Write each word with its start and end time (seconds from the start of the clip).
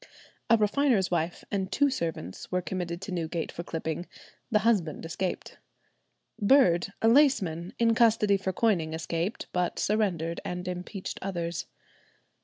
A 0.49 0.57
refiner's 0.57 1.11
wife 1.11 1.45
and 1.51 1.71
two 1.71 1.91
servants 1.91 2.51
were 2.51 2.63
committed 2.63 3.01
to 3.03 3.11
Newgate 3.11 3.51
for 3.51 3.61
clipping; 3.61 4.07
the 4.49 4.57
husband 4.65 5.05
escaped. 5.05 5.59
Bird, 6.41 6.91
a 7.03 7.07
laceman, 7.07 7.73
in 7.77 7.93
custody 7.93 8.35
for 8.37 8.51
coining, 8.51 8.95
escaped; 8.95 9.45
but 9.53 9.77
surrendered 9.77 10.41
and 10.43 10.67
impeached 10.67 11.19
others. 11.21 11.67